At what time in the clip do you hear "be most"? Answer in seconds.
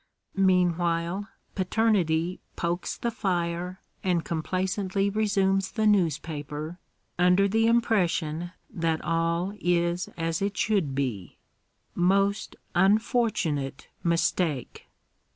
10.95-12.55